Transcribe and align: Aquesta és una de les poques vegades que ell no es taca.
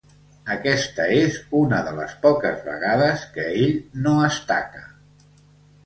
Aquesta 0.53 1.05
és 1.17 1.37
una 1.59 1.83
de 1.89 1.93
les 2.01 2.17
poques 2.25 2.65
vegades 2.71 3.29
que 3.37 3.47
ell 3.53 3.79
no 4.09 4.19
es 4.33 4.45
taca. 4.55 4.87